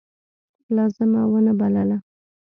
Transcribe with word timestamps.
لازمه 0.75 1.21
ونه 1.31 1.53
بلله. 1.59 1.97